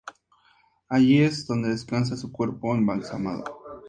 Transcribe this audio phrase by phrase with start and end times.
[0.89, 3.43] Allí es donde descansa su cuerpo embalsamado.